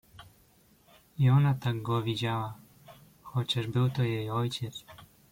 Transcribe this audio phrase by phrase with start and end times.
[1.17, 2.57] "I ona tak go widziała,
[3.21, 4.83] chociaż był to jej ojciec."